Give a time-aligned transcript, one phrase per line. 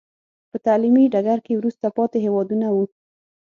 [0.49, 2.85] په تعلیمي ډګر کې وروسته پاتې هېوادونه وو.